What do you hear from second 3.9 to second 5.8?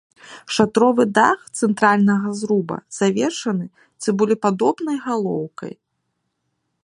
цыбулепадобнай галоўкай.